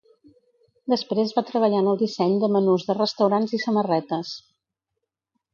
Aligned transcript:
Després 0.93 1.33
va 1.39 1.43
treballar 1.49 1.83
en 1.85 1.91
el 1.93 2.01
disseny 2.03 2.33
de 2.45 2.51
menús 2.55 2.87
de 2.89 2.97
restaurants 3.01 3.55
i 3.59 3.63
samarretes. 3.67 4.37